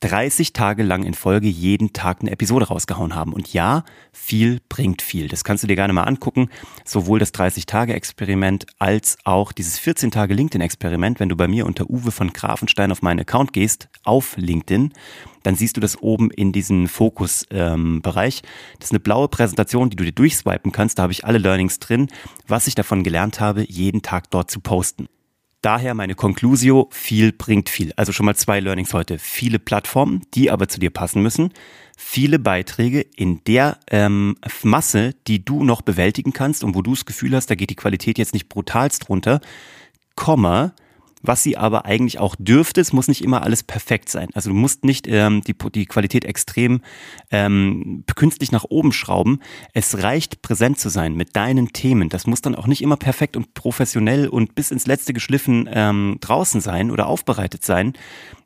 30 0.00 0.54
Tage 0.54 0.82
lang 0.82 1.02
in 1.02 1.12
Folge 1.12 1.46
jeden 1.46 1.92
Tag 1.92 2.20
eine 2.20 2.30
Episode 2.30 2.68
rausgehauen 2.68 3.14
haben. 3.14 3.34
Und 3.34 3.52
ja, 3.52 3.84
viel 4.12 4.60
bringt 4.70 5.02
viel. 5.02 5.28
Das 5.28 5.44
kannst 5.44 5.62
du 5.62 5.68
dir 5.68 5.76
gerne 5.76 5.92
mal 5.92 6.04
angucken. 6.04 6.48
Sowohl 6.86 7.18
das 7.18 7.34
30-Tage-Experiment 7.34 8.66
als 8.78 9.18
auch 9.24 9.52
dieses 9.52 9.78
14-Tage-LinkedIn-Experiment. 9.78 11.20
Wenn 11.20 11.28
du 11.28 11.36
bei 11.36 11.48
mir 11.48 11.66
unter 11.66 11.90
Uwe 11.90 12.12
von 12.12 12.32
Grafenstein 12.32 12.92
auf 12.92 13.02
meinen 13.02 13.20
Account 13.20 13.52
gehst, 13.52 13.88
auf 14.02 14.36
LinkedIn, 14.38 14.94
dann 15.42 15.54
siehst 15.54 15.76
du 15.76 15.80
das 15.82 16.00
oben 16.02 16.30
in 16.30 16.52
diesem 16.52 16.88
Fokus-Bereich. 16.88 18.42
Ähm, 18.42 18.48
das 18.78 18.88
ist 18.88 18.92
eine 18.92 19.00
blaue 19.00 19.28
Präsentation, 19.28 19.90
die 19.90 19.96
du 19.96 20.04
dir 20.04 20.12
durchswipen 20.12 20.72
kannst. 20.72 20.98
Da 20.98 21.02
habe 21.02 21.12
ich 21.12 21.26
alle 21.26 21.38
Learnings 21.38 21.78
drin, 21.78 22.08
was 22.46 22.66
ich 22.66 22.74
davon 22.74 23.04
gelernt 23.04 23.40
habe, 23.40 23.64
jeden 23.68 24.00
Tag 24.00 24.30
dort 24.30 24.50
zu 24.50 24.60
posten. 24.60 25.08
Daher 25.62 25.92
meine 25.92 26.14
Conclusio, 26.14 26.88
viel 26.90 27.32
bringt 27.32 27.68
viel. 27.68 27.92
Also 27.96 28.12
schon 28.12 28.24
mal 28.24 28.34
zwei 28.34 28.60
Learnings 28.60 28.94
heute. 28.94 29.18
Viele 29.18 29.58
Plattformen, 29.58 30.22
die 30.32 30.50
aber 30.50 30.68
zu 30.68 30.80
dir 30.80 30.88
passen 30.90 31.22
müssen. 31.22 31.52
Viele 31.98 32.38
Beiträge 32.38 33.02
in 33.14 33.44
der 33.44 33.78
ähm, 33.90 34.36
Masse, 34.62 35.14
die 35.26 35.44
du 35.44 35.62
noch 35.62 35.82
bewältigen 35.82 36.32
kannst 36.32 36.64
und 36.64 36.74
wo 36.74 36.80
du 36.80 36.92
das 36.92 37.04
Gefühl 37.04 37.36
hast, 37.36 37.50
da 37.50 37.56
geht 37.56 37.68
die 37.68 37.76
Qualität 37.76 38.16
jetzt 38.16 38.32
nicht 38.32 38.48
brutalst 38.48 39.10
runter. 39.10 39.40
Komma, 40.16 40.72
was 41.22 41.42
sie 41.42 41.56
aber 41.56 41.84
eigentlich 41.84 42.18
auch 42.18 42.34
dürfte. 42.38 42.80
Es 42.80 42.92
muss 42.92 43.08
nicht 43.08 43.22
immer 43.22 43.42
alles 43.42 43.62
perfekt 43.62 44.08
sein. 44.08 44.28
Also 44.34 44.50
du 44.50 44.56
musst 44.56 44.84
nicht 44.84 45.06
ähm, 45.08 45.42
die, 45.42 45.54
die 45.74 45.86
Qualität 45.86 46.24
extrem 46.24 46.80
ähm, 47.30 48.04
künstlich 48.14 48.52
nach 48.52 48.64
oben 48.64 48.92
schrauben. 48.92 49.40
Es 49.72 50.02
reicht, 50.02 50.42
präsent 50.42 50.78
zu 50.78 50.88
sein 50.88 51.14
mit 51.14 51.36
deinen 51.36 51.72
Themen. 51.72 52.08
Das 52.08 52.26
muss 52.26 52.42
dann 52.42 52.54
auch 52.54 52.66
nicht 52.66 52.82
immer 52.82 52.96
perfekt 52.96 53.36
und 53.36 53.54
professionell 53.54 54.28
und 54.28 54.54
bis 54.54 54.70
ins 54.70 54.86
Letzte 54.86 55.12
geschliffen 55.12 55.68
ähm, 55.72 56.18
draußen 56.20 56.60
sein 56.60 56.90
oder 56.90 57.06
aufbereitet 57.06 57.64
sein. 57.64 57.94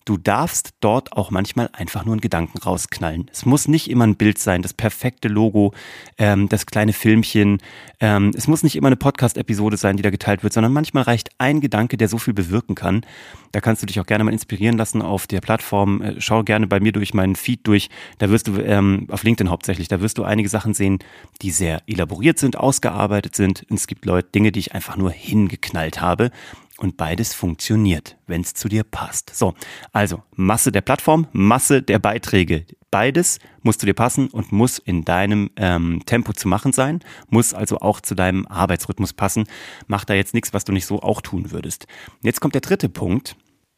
Du 0.05 0.19
darfst 0.19 0.75
dort 0.81 1.13
auch 1.15 1.31
manchmal 1.31 1.71
einfach 1.73 2.05
nur 2.05 2.13
einen 2.13 2.21
Gedanken 2.21 2.59
rausknallen. 2.59 3.31
Es 3.33 3.47
muss 3.47 3.69
nicht 3.69 3.89
immer 3.89 4.07
ein 4.07 4.17
Bild 4.17 4.39
sein, 4.39 4.61
das 4.61 4.75
perfekte 4.75 5.29
Logo, 5.29 5.73
ähm, 6.19 6.49
das 6.51 6.67
kleine 6.67 6.93
Filmchen. 6.93 7.59
Ähm, 8.01 8.33
es 8.37 8.47
muss 8.47 8.63
nicht 8.63 8.77
immer 8.77 8.89
eine 8.89 8.97
Podcast-Episode 8.97 9.79
sein, 9.79 9.97
die 9.97 10.03
da 10.03 10.11
geteilt 10.11 10.43
wird, 10.43 10.53
sondern 10.53 10.75
manchmal 10.75 11.05
reicht 11.05 11.31
ein 11.39 11.63
Gedanke, 11.63 11.97
der 11.97 12.09
so 12.09 12.19
viel 12.19 12.35
bewirken 12.35 12.75
kann. 12.75 13.07
Da 13.53 13.61
kannst 13.61 13.83
du 13.83 13.87
dich 13.87 13.99
auch 13.99 14.05
gerne 14.05 14.25
mal 14.25 14.33
inspirieren 14.33 14.77
lassen 14.77 15.01
auf 15.01 15.27
der 15.27 15.41
Plattform. 15.41 16.03
Äh, 16.03 16.15
schau 16.19 16.43
gerne 16.43 16.67
bei 16.67 16.81
mir 16.81 16.93
durch 16.93 17.15
meinen 17.15 17.35
Feed 17.35 17.67
durch. 17.67 17.89
Da 18.19 18.29
wirst 18.29 18.49
du, 18.49 18.59
ähm, 18.59 19.07
auf 19.11 19.23
LinkedIn 19.23 19.49
hauptsächlich, 19.49 19.89
da 19.89 20.03
wirst 20.03 20.19
du 20.19 20.25
einige 20.25 20.51
Sachen 20.51 20.75
sehen, 20.75 20.99
die 21.41 21.51
sehr 21.51 21.81
elaboriert 21.87 22.39
sind, 22.39 22.59
ausgearbeitet 22.59 23.35
sind. 23.35 23.65
Und 23.71 23.77
es 23.77 23.87
gibt 23.87 24.05
Leute, 24.05 24.29
Dinge, 24.35 24.53
die 24.53 24.61
ich 24.61 24.75
einfach 24.75 24.99
nur 24.99 25.11
hingeknallt 25.11 26.03
habe. 26.03 26.31
Und 26.79 26.97
beides 26.97 27.35
funktioniert, 27.35 28.17
wenn 28.27 28.41
es 28.41 28.55
zu 28.55 28.69
dir 28.69 28.83
passt. 28.83 29.35
So, 29.35 29.55
also 29.93 30.23
Masse 30.35 30.73
der 30.73 30.81
Plattform, 30.81 31.29
Masse 31.33 31.83
der 31.83 32.01
Beiträge. 32.01 32.67
Beides 32.91 33.39
muss 33.63 33.79
zu 33.79 33.87
dir 33.87 33.95
passen 33.95 34.29
und 34.29 34.53
muss 34.53 34.79
in 34.79 35.05
deinem 35.05 35.51
ähm, 35.57 36.03
Tempo 36.07 36.33
zu 36.33 36.49
machen 36.49 36.73
sein, 36.73 37.01
muss 37.29 37.55
also 37.55 37.79
auch 37.79 38.01
zu 38.01 38.15
deinem 38.15 38.47
Arbeitsrhythmus 38.47 39.13
passen. 39.13 39.45
Mach 39.87 40.05
da 40.05 40.15
jetzt 40.15 40.35
nichts, 40.35 40.53
was 40.53 40.65
du 40.65 40.73
nicht 40.73 40.87
so 40.87 41.01
auch 41.01 41.21
tun 41.21 41.51
würdest. 41.51 41.87
Jetzt 42.23 42.41
kommt 42.41 42.55
der 42.55 42.61
dritte 42.61 42.89
Punkt. 42.89 43.37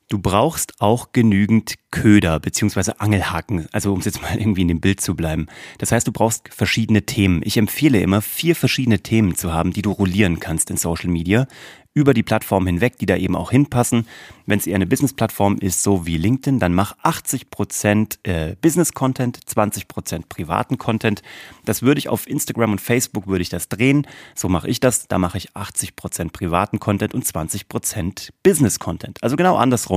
Du 0.09 0.21
brauchst 0.21 0.81
auch 0.81 1.11
genügend 1.11 1.75
Köder 1.91 2.39
beziehungsweise 2.39 3.01
Angelhaken, 3.01 3.67
also 3.73 3.93
um 3.93 3.99
es 3.99 4.05
jetzt 4.05 4.23
mal 4.23 4.39
irgendwie 4.39 4.63
in 4.63 4.69
dem 4.69 4.81
Bild 4.81 5.01
zu 5.01 5.17
bleiben. 5.17 5.47
Das 5.79 5.91
heißt, 5.91 6.07
du 6.07 6.13
brauchst 6.13 6.49
verschiedene 6.55 7.03
Themen. 7.03 7.41
Ich 7.45 7.57
empfehle 7.57 8.01
immer, 8.01 8.23
vier 8.23 8.55
verschiedene 8.55 9.01
Themen 9.01 9.35
zu 9.35 9.53
haben, 9.53 9.73
die 9.73 9.83
du 9.83 9.91
rollieren 9.91 10.39
kannst 10.39 10.71
in 10.71 10.77
Social 10.77 11.11
Media 11.11 11.49
über 11.97 12.13
die 12.13 12.23
Plattform 12.23 12.67
hinweg, 12.67 12.99
die 12.99 13.07
da 13.07 13.17
eben 13.17 13.35
auch 13.35 13.51
hinpassen. 13.51 14.07
Wenn 14.45 14.59
es 14.59 14.67
eher 14.67 14.75
eine 14.75 14.87
Business-Plattform 14.87 15.57
ist, 15.57 15.83
so 15.83 16.07
wie 16.07 16.19
LinkedIn, 16.19 16.59
dann 16.59 16.75
mach 16.75 16.95
80% 16.99 18.19
äh, 18.25 18.55
Business-Content, 18.61 19.39
20% 19.49 20.25
privaten 20.29 20.77
Content. 20.77 21.23
Das 21.65 21.81
würde 21.81 21.99
ich 21.99 22.11
auf 22.11 22.29
Instagram 22.29 22.73
und 22.73 22.83
Facebook 22.83 23.27
würde 23.29 23.41
ich 23.41 23.49
das 23.49 23.71
drehen. 23.71 24.07
So 24.35 24.51
mache 24.51 24.69
ich 24.69 24.79
das. 24.79 25.09
Da 25.09 25.17
mache 25.17 25.39
ich 25.39 25.53
80% 25.53 26.33
privaten 26.33 26.81
Content 26.81 27.15
und 27.15 27.25
20% 27.25 28.29
Business-Content. 28.43 29.17
Also 29.23 29.37
genau 29.37 29.57
andersrum. 29.57 29.96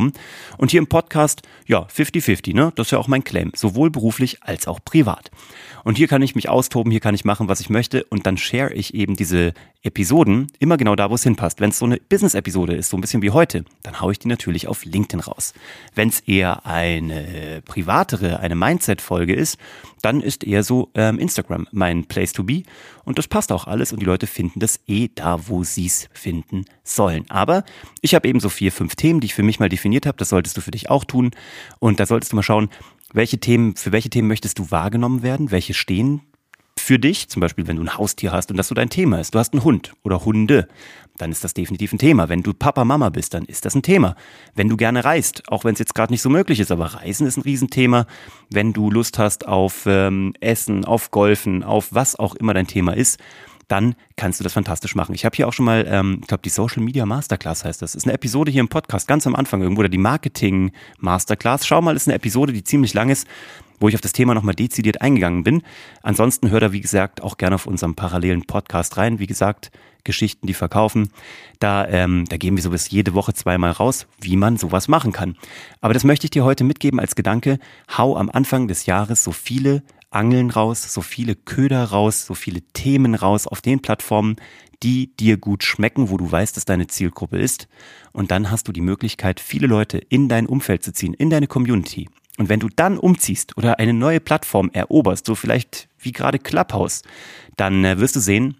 Und 0.57 0.71
hier 0.71 0.79
im 0.79 0.87
Podcast, 0.87 1.41
ja, 1.67 1.85
50-50, 1.87 2.55
ne? 2.55 2.71
Das 2.75 2.87
ist 2.87 2.91
ja 2.91 2.97
auch 2.97 3.07
mein 3.07 3.23
Claim. 3.23 3.51
Sowohl 3.55 3.89
beruflich 3.89 4.41
als 4.41 4.67
auch 4.67 4.79
privat. 4.83 5.31
Und 5.83 5.97
hier 5.97 6.07
kann 6.07 6.21
ich 6.21 6.35
mich 6.35 6.49
austoben, 6.49 6.91
hier 6.91 6.99
kann 6.99 7.15
ich 7.15 7.25
machen, 7.25 7.47
was 7.47 7.59
ich 7.59 7.69
möchte. 7.69 8.03
Und 8.05 8.25
dann 8.25 8.37
share 8.37 8.73
ich 8.73 8.93
eben 8.93 9.15
diese 9.15 9.53
Episoden 9.81 10.47
immer 10.59 10.75
genau 10.75 10.95
da, 10.95 11.09
wo 11.09 11.15
es 11.15 11.23
hinpasst. 11.23 11.61
Wenn 11.61 11.69
es 11.69 11.79
so 11.79 11.85
eine 11.85 11.97
Business-Episode 11.97 12.75
ist, 12.75 12.89
so 12.89 12.97
ein 12.97 13.01
bisschen 13.01 13.21
wie 13.21 13.29
heute, 13.29 13.63
dann 13.81 14.01
haue 14.01 14.11
ich 14.11 14.19
die 14.19 14.27
natürlich 14.27 14.67
auf 14.67 14.83
LinkedIn 14.83 15.21
raus. 15.21 15.53
Wenn 15.95 16.09
es 16.09 16.19
eher 16.19 16.65
eine 16.65 17.61
privatere, 17.63 18.41
eine 18.41 18.55
Mindset-Folge 18.55 19.33
ist, 19.33 19.57
dann 20.01 20.21
ist 20.21 20.43
eher 20.43 20.63
so 20.63 20.89
ähm, 20.95 21.17
Instagram 21.17 21.67
mein 21.71 22.05
Place 22.05 22.33
to 22.33 22.43
be. 22.43 22.63
Und 23.05 23.17
das 23.17 23.27
passt 23.27 23.51
auch 23.53 23.67
alles 23.67 23.93
und 23.93 24.01
die 24.01 24.05
Leute 24.05 24.27
finden 24.27 24.59
das 24.59 24.81
eh 24.85 25.09
da, 25.15 25.47
wo 25.47 25.63
sie 25.63 25.85
es 25.85 26.09
finden 26.11 26.65
sollen. 26.83 27.25
Aber 27.29 27.63
ich 28.01 28.15
habe 28.15 28.27
eben 28.27 28.41
so 28.41 28.49
vier, 28.49 28.73
fünf 28.73 28.95
Themen, 28.95 29.21
die 29.21 29.25
ich 29.25 29.33
für 29.33 29.43
mich 29.43 29.59
mal 29.59 29.69
definiert 29.69 30.05
habe. 30.05 30.17
Das 30.17 30.29
solltest 30.29 30.57
du 30.57 30.61
für 30.61 30.71
dich 30.71 30.89
auch 30.89 31.05
tun. 31.05 31.31
Und 31.79 32.01
da 32.01 32.05
solltest 32.05 32.33
du 32.33 32.35
mal 32.35 32.43
schauen, 32.43 32.69
welche 33.13 33.39
Themen, 33.39 33.75
für 33.75 33.91
welche 33.91 34.09
Themen 34.09 34.27
möchtest 34.27 34.59
du 34.59 34.71
wahrgenommen 34.71 35.23
werden? 35.23 35.51
Welche 35.51 35.73
stehen 35.73 36.21
für 36.89 36.97
dich? 36.97 37.29
Zum 37.29 37.39
Beispiel, 37.39 37.67
wenn 37.67 37.75
du 37.75 37.83
ein 37.83 37.99
Haustier 37.99 38.31
hast 38.31 38.49
und 38.49 38.57
das 38.57 38.67
so 38.67 38.73
dein 38.73 38.89
Thema 38.89 39.19
ist. 39.19 39.35
Du 39.35 39.37
hast 39.37 39.53
einen 39.53 39.63
Hund 39.63 39.93
oder 40.01 40.25
Hunde, 40.25 40.67
dann 41.19 41.31
ist 41.31 41.43
das 41.43 41.53
definitiv 41.53 41.93
ein 41.93 41.99
Thema. 41.99 42.29
Wenn 42.29 42.41
du 42.41 42.51
Papa, 42.51 42.83
Mama 42.83 43.09
bist, 43.09 43.35
dann 43.35 43.45
ist 43.45 43.65
das 43.65 43.75
ein 43.75 43.83
Thema. 43.83 44.15
Wenn 44.55 44.69
du 44.69 44.75
gerne 44.75 45.05
reist, 45.05 45.43
auch 45.49 45.65
wenn 45.65 45.73
es 45.73 45.79
jetzt 45.79 45.93
gerade 45.93 46.11
nicht 46.11 46.23
so 46.23 46.31
möglich 46.31 46.59
ist, 46.59 46.71
aber 46.71 46.95
Reisen 46.95 47.27
ist 47.27 47.37
ein 47.37 47.43
Riesenthema. 47.43 48.07
Wenn 48.49 48.73
du 48.73 48.89
Lust 48.89 49.19
hast 49.19 49.47
auf 49.47 49.83
ähm, 49.85 50.33
Essen, 50.39 50.83
auf 50.83 51.11
Golfen, 51.11 51.63
auf 51.63 51.89
was 51.93 52.15
auch 52.15 52.33
immer 52.33 52.55
dein 52.55 52.65
Thema 52.65 52.93
ist, 52.93 53.19
dann 53.67 53.93
kannst 54.15 54.39
du 54.39 54.43
das 54.43 54.53
fantastisch 54.53 54.95
machen. 54.95 55.13
Ich 55.13 55.25
habe 55.25 55.35
hier 55.35 55.47
auch 55.47 55.53
schon 55.53 55.65
mal, 55.65 55.85
ähm, 55.87 56.17
ich 56.21 56.27
glaube, 56.27 56.41
die 56.41 56.49
Social 56.49 56.81
Media 56.81 57.05
Masterclass 57.05 57.65
heißt 57.65 57.83
das. 57.83 57.93
Ist 57.93 58.05
eine 58.05 58.13
Episode 58.13 58.49
hier 58.49 58.61
im 58.61 58.67
Podcast, 58.67 59.07
ganz 59.07 59.27
am 59.27 59.35
Anfang 59.35 59.61
irgendwo, 59.61 59.81
oder 59.81 59.89
die 59.89 59.99
Marketing 59.99 60.71
Masterclass. 60.97 61.67
Schau 61.67 61.83
mal, 61.83 61.95
ist 61.95 62.07
eine 62.07 62.15
Episode, 62.15 62.51
die 62.51 62.63
ziemlich 62.63 62.95
lang 62.95 63.09
ist, 63.09 63.27
wo 63.79 63.87
ich 63.87 63.95
auf 63.95 64.01
das 64.01 64.13
Thema 64.13 64.33
nochmal 64.33 64.55
dezidiert 64.55 65.01
eingegangen 65.01 65.43
bin. 65.43 65.61
Ansonsten 66.01 66.49
hör 66.49 66.59
da, 66.59 66.71
wie 66.71 66.81
gesagt, 66.81 67.21
auch 67.21 67.37
gerne 67.37 67.55
auf 67.55 67.67
unserem 67.67 67.95
parallelen 67.95 68.45
Podcast 68.45 68.97
rein. 68.97 69.19
Wie 69.19 69.27
gesagt, 69.27 69.71
Geschichten, 70.03 70.47
die 70.47 70.53
verkaufen. 70.53 71.09
Da, 71.59 71.87
ähm, 71.87 72.25
da 72.29 72.37
geben 72.37 72.55
wir 72.57 72.63
sowas 72.63 72.89
jede 72.89 73.13
Woche 73.13 73.33
zweimal 73.33 73.71
raus, 73.71 74.07
wie 74.19 74.37
man 74.37 74.57
sowas 74.57 74.87
machen 74.87 75.11
kann. 75.11 75.35
Aber 75.81 75.93
das 75.93 76.03
möchte 76.03 76.25
ich 76.25 76.31
dir 76.31 76.43
heute 76.43 76.63
mitgeben 76.63 76.99
als 76.99 77.15
Gedanke. 77.15 77.59
Hau 77.97 78.17
am 78.17 78.29
Anfang 78.29 78.67
des 78.67 78.85
Jahres 78.85 79.23
so 79.23 79.31
viele 79.31 79.83
Angeln 80.11 80.49
raus, 80.49 80.91
so 80.93 81.01
viele 81.01 81.35
Köder 81.35 81.83
raus, 81.83 82.25
so 82.25 82.33
viele 82.33 82.61
Themen 82.73 83.13
raus 83.13 83.45
auf 83.45 83.61
den 83.61 83.81
Plattformen, 83.81 84.37
die 84.81 85.15
dir 85.15 85.37
gut 85.37 85.63
schmecken, 85.63 86.09
wo 86.09 86.17
du 86.17 86.31
weißt, 86.31 86.55
dass 86.55 86.65
deine 86.65 86.87
Zielgruppe 86.87 87.37
ist. 87.37 87.67
Und 88.11 88.31
dann 88.31 88.49
hast 88.49 88.67
du 88.67 88.71
die 88.71 88.81
Möglichkeit, 88.81 89.39
viele 89.39 89.67
Leute 89.67 89.97
in 89.97 90.29
dein 90.29 90.47
Umfeld 90.47 90.83
zu 90.83 90.93
ziehen, 90.93 91.13
in 91.13 91.29
deine 91.29 91.47
Community. 91.47 92.09
Und 92.39 92.47
wenn 92.47 92.61
du 92.61 92.69
dann 92.73 92.97
umziehst 92.97 93.57
oder 93.57 93.79
eine 93.79 93.93
neue 93.93 94.21
Plattform 94.21 94.71
eroberst, 94.71 95.25
so 95.25 95.35
vielleicht 95.35 95.89
wie 95.99 96.13
gerade 96.13 96.39
Clubhouse, 96.39 97.03
dann 97.57 97.83
äh, 97.83 97.99
wirst 97.99 98.15
du 98.15 98.21
sehen, 98.21 98.55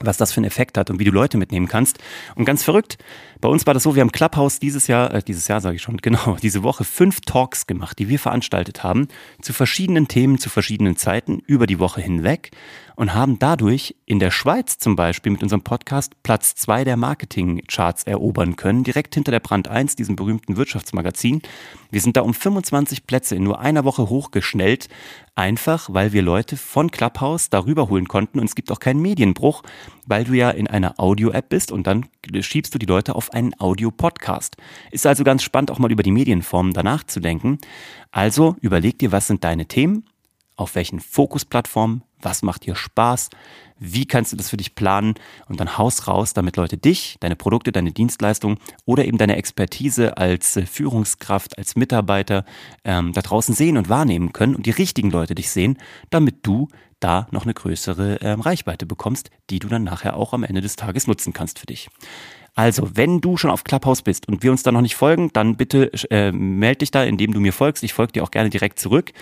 was 0.00 0.16
das 0.16 0.32
für 0.32 0.38
einen 0.38 0.46
Effekt 0.46 0.76
hat 0.76 0.90
und 0.90 0.98
wie 0.98 1.04
du 1.04 1.12
Leute 1.12 1.38
mitnehmen 1.38 1.68
kannst. 1.68 1.98
Und 2.34 2.46
ganz 2.46 2.64
verrückt, 2.64 2.98
bei 3.40 3.48
uns 3.48 3.64
war 3.64 3.74
das 3.74 3.84
so, 3.84 3.94
wir 3.94 4.00
haben 4.00 4.10
Clubhouse 4.10 4.58
dieses 4.58 4.88
Jahr, 4.88 5.14
äh, 5.14 5.22
dieses 5.22 5.46
Jahr 5.46 5.60
sage 5.60 5.76
ich 5.76 5.82
schon, 5.82 5.96
genau, 6.02 6.36
diese 6.42 6.64
Woche 6.64 6.82
fünf 6.82 7.20
Talks 7.20 7.68
gemacht, 7.68 8.00
die 8.00 8.08
wir 8.08 8.18
veranstaltet 8.18 8.82
haben, 8.82 9.06
zu 9.40 9.52
verschiedenen 9.52 10.08
Themen, 10.08 10.38
zu 10.38 10.50
verschiedenen 10.50 10.96
Zeiten, 10.96 11.38
über 11.46 11.68
die 11.68 11.78
Woche 11.78 12.00
hinweg 12.00 12.50
und 12.96 13.14
haben 13.14 13.38
dadurch 13.38 13.94
in 14.06 14.18
der 14.18 14.30
Schweiz 14.30 14.78
zum 14.78 14.96
Beispiel 14.96 15.32
mit 15.32 15.42
unserem 15.42 15.62
Podcast 15.62 16.22
Platz 16.22 16.54
zwei 16.54 16.84
der 16.84 16.96
Marketing-Charts 16.96 18.04
erobern 18.04 18.56
können, 18.56 18.84
direkt 18.84 19.14
hinter 19.14 19.30
der 19.30 19.40
Brand 19.40 19.68
1, 19.68 19.96
diesem 19.96 20.16
berühmten 20.16 20.56
Wirtschaftsmagazin. 20.56 21.42
Wir 21.90 22.00
sind 22.00 22.16
da 22.16 22.22
um 22.22 22.34
25 22.34 23.06
Plätze 23.06 23.36
in 23.36 23.44
nur 23.44 23.60
einer 23.60 23.84
Woche 23.84 24.08
hochgeschnellt, 24.08 24.88
einfach 25.34 25.88
weil 25.92 26.12
wir 26.12 26.22
Leute 26.22 26.56
von 26.56 26.90
Clubhouse 26.90 27.50
darüber 27.50 27.88
holen 27.88 28.08
konnten 28.08 28.38
und 28.38 28.46
es 28.46 28.54
gibt 28.54 28.70
auch 28.70 28.80
keinen 28.80 29.00
Medienbruch, 29.00 29.62
weil 30.06 30.24
du 30.24 30.34
ja 30.34 30.50
in 30.50 30.66
einer 30.66 30.98
Audio-App 30.98 31.48
bist 31.48 31.72
und 31.72 31.86
dann 31.86 32.06
schiebst 32.40 32.74
du 32.74 32.78
die 32.78 32.86
Leute 32.86 33.14
auf 33.14 33.32
einen 33.32 33.58
Audio-Podcast. 33.58 34.56
Ist 34.90 35.06
also 35.06 35.24
ganz 35.24 35.42
spannend, 35.42 35.70
auch 35.70 35.78
mal 35.78 35.92
über 35.92 36.02
die 36.02 36.10
Medienformen 36.10 36.72
danach 36.72 37.04
zu 37.04 37.20
denken. 37.20 37.58
Also 38.10 38.56
überleg 38.60 38.98
dir, 38.98 39.12
was 39.12 39.26
sind 39.26 39.44
deine 39.44 39.66
Themen, 39.66 40.04
auf 40.56 40.74
welchen 40.74 41.00
Fokusplattformen, 41.00 42.02
was 42.22 42.42
macht 42.42 42.66
dir 42.66 42.74
Spaß, 42.74 43.30
wie 43.78 44.06
kannst 44.06 44.32
du 44.32 44.36
das 44.36 44.50
für 44.50 44.56
dich 44.56 44.74
planen 44.74 45.14
und 45.48 45.58
dann 45.58 45.76
haus 45.76 46.06
raus, 46.06 46.34
damit 46.34 46.56
Leute 46.56 46.76
dich, 46.76 47.16
deine 47.20 47.36
Produkte, 47.36 47.72
deine 47.72 47.92
Dienstleistungen 47.92 48.58
oder 48.84 49.04
eben 49.04 49.18
deine 49.18 49.36
Expertise 49.36 50.16
als 50.16 50.56
äh, 50.56 50.66
Führungskraft, 50.66 51.58
als 51.58 51.74
Mitarbeiter 51.74 52.44
ähm, 52.84 53.12
da 53.12 53.22
draußen 53.22 53.54
sehen 53.54 53.76
und 53.76 53.88
wahrnehmen 53.88 54.32
können 54.32 54.54
und 54.54 54.66
die 54.66 54.70
richtigen 54.70 55.10
Leute 55.10 55.34
dich 55.34 55.50
sehen, 55.50 55.78
damit 56.10 56.46
du 56.46 56.68
da 57.00 57.26
noch 57.32 57.42
eine 57.42 57.54
größere 57.54 58.18
ähm, 58.22 58.40
Reichweite 58.40 58.86
bekommst, 58.86 59.30
die 59.50 59.58
du 59.58 59.68
dann 59.68 59.82
nachher 59.82 60.16
auch 60.16 60.32
am 60.32 60.44
Ende 60.44 60.60
des 60.60 60.76
Tages 60.76 61.08
nutzen 61.08 61.32
kannst 61.32 61.58
für 61.58 61.66
dich. 61.66 61.88
Also, 62.54 62.90
wenn 62.94 63.22
du 63.22 63.38
schon 63.38 63.50
auf 63.50 63.64
Clubhouse 63.64 64.02
bist 64.02 64.28
und 64.28 64.42
wir 64.42 64.50
uns 64.50 64.62
da 64.62 64.72
noch 64.72 64.82
nicht 64.82 64.94
folgen, 64.94 65.30
dann 65.32 65.56
bitte 65.56 65.90
äh, 66.10 66.32
melde 66.32 66.78
dich 66.78 66.90
da, 66.90 67.02
indem 67.02 67.32
du 67.32 67.40
mir 67.40 67.52
folgst. 67.52 67.82
Ich 67.82 67.94
folge 67.94 68.12
dir 68.12 68.22
auch 68.22 68.30
gerne 68.30 68.50
direkt 68.50 68.78
zurück 68.78 69.12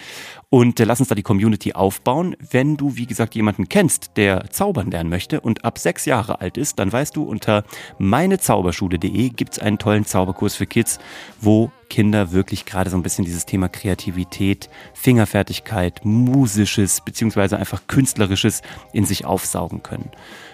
und 0.48 0.80
äh, 0.80 0.84
lass 0.84 0.98
uns 0.98 1.10
da 1.10 1.14
die 1.14 1.22
Community 1.22 1.72
aufbauen. 1.72 2.34
Wenn 2.50 2.76
du, 2.76 2.96
wie 2.96 3.06
gesagt, 3.06 3.36
jemanden 3.36 3.68
kennst, 3.68 4.16
der 4.16 4.50
zaubern 4.50 4.90
lernen 4.90 5.10
möchte 5.10 5.40
und 5.40 5.64
ab 5.64 5.78
sechs 5.78 6.06
Jahre 6.06 6.40
alt 6.40 6.56
ist, 6.56 6.80
dann 6.80 6.92
weißt 6.92 7.14
du, 7.14 7.22
unter 7.22 7.62
meinezauberschule.de 7.98 9.28
gibt's 9.28 9.60
einen 9.60 9.78
tollen 9.78 10.04
Zauberkurs 10.06 10.56
für 10.56 10.66
Kids, 10.66 10.98
wo 11.40 11.70
Kinder 11.90 12.32
wirklich 12.32 12.64
gerade 12.64 12.88
so 12.88 12.96
ein 12.96 13.02
bisschen 13.02 13.26
dieses 13.26 13.44
Thema 13.44 13.68
Kreativität, 13.68 14.70
Fingerfertigkeit, 14.94 16.04
musisches 16.04 17.02
beziehungsweise 17.02 17.58
einfach 17.58 17.82
künstlerisches 17.86 18.62
in 18.94 19.04
sich 19.04 19.26
aufsaugen 19.26 19.82
können. 19.82 20.10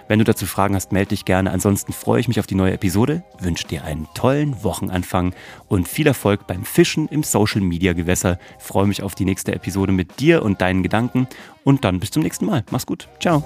Wenn 0.09 0.19
du 0.19 0.25
dazu 0.25 0.47
Fragen 0.47 0.75
hast, 0.75 0.93
melde 0.93 1.11
dich 1.11 1.25
gerne. 1.25 1.51
Ansonsten 1.51 1.93
freue 1.93 2.21
ich 2.21 2.29
mich 2.29 2.41
auf 2.41 2.47
die 2.47 2.55
neue 2.55 2.73
Episode, 2.73 3.23
wünsche 3.39 3.67
dir 3.67 3.85
einen 3.85 4.09
tollen 4.15 4.63
Wochenanfang 4.63 5.35
und 5.69 5.89
viel 5.89 6.07
Erfolg 6.07 6.47
beim 6.47 6.65
Fischen 6.65 7.09
im 7.09 7.23
Social 7.23 7.61
Media 7.61 7.93
Gewässer. 7.93 8.39
freue 8.59 8.87
mich 8.87 9.03
auf 9.03 9.15
die 9.15 9.25
nächste 9.25 9.55
Episode 9.55 9.93
mit 9.93 10.21
dir 10.21 10.43
und 10.43 10.61
deinen 10.61 10.83
Gedanken 10.83 11.29
und 11.65 11.85
dann 11.85 12.01
bis 12.01 12.11
zum 12.11 12.23
nächsten 12.23 12.47
Mal. 12.47 12.65
Mach's 12.71 12.87
gut. 12.87 13.09
Ciao. 13.21 13.43